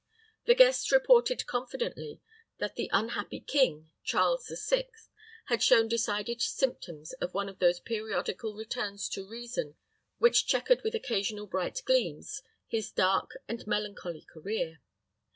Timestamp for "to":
9.09-9.27